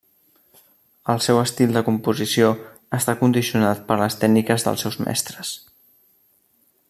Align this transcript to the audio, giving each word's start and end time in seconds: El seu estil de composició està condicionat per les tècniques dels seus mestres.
El 1.13 1.19
seu 1.25 1.41
estil 1.41 1.75
de 1.75 1.83
composició 1.89 2.47
està 3.01 3.15
condicionat 3.21 3.85
per 3.91 3.99
les 4.03 4.19
tècniques 4.23 4.67
dels 4.69 4.87
seus 4.87 4.99
mestres. 5.09 5.55